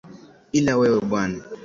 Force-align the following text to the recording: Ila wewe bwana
Ila 0.57 0.73
wewe 0.79 0.99
bwana 1.07 1.39